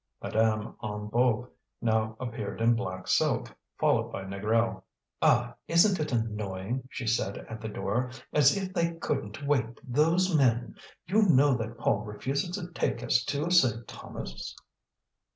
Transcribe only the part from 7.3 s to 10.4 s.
at the door. "As if they couldn't wait, those